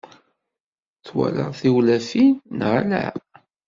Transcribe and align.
Twalaḍ 1.05 1.51
tiwlafin, 1.59 2.31
neɣ 2.59 2.71
ala? 2.81 3.03